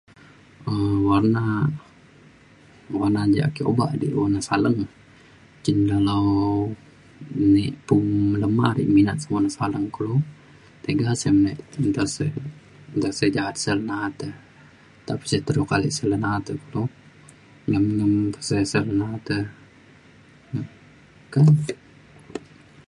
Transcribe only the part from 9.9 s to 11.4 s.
kulu tega sey